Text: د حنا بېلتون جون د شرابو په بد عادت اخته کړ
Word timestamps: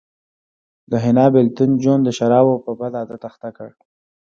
د 0.91 0.91
حنا 1.03 1.25
بېلتون 1.33 1.69
جون 1.83 1.99
د 2.03 2.09
شرابو 2.17 2.55
په 2.65 2.71
بد 2.79 2.93
عادت 2.99 3.21
اخته 3.29 3.49
کړ 3.57 3.69